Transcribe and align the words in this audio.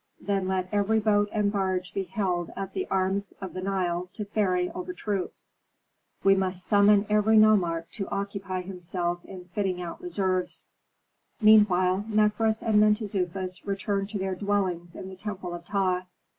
"Then 0.19 0.47
let 0.47 0.67
every 0.71 0.99
boat 0.99 1.29
and 1.31 1.51
barge 1.51 1.93
be 1.93 2.05
held 2.05 2.49
at 2.55 2.73
the 2.73 2.87
arms 2.89 3.33
of 3.39 3.53
the 3.53 3.61
Nile 3.61 4.09
to 4.13 4.25
ferry 4.25 4.71
over 4.71 4.93
troops. 4.93 5.53
We 6.23 6.33
must 6.33 6.65
summon 6.65 7.05
every 7.07 7.37
nomarch 7.37 7.87
to 7.97 8.09
occupy 8.09 8.61
himself 8.61 9.23
in 9.25 9.45
fitting 9.53 9.79
out 9.79 10.01
reserves." 10.01 10.69
Meanwhile 11.39 12.03
Mefres 12.07 12.63
and 12.63 12.81
Mentezufis 12.81 13.63
returned 13.67 14.09
to 14.09 14.17
their 14.17 14.33
dwellings 14.33 14.95
in 14.95 15.07
the 15.07 15.15
temple 15.15 15.53
of 15.53 15.65
Ptah. 15.65 16.07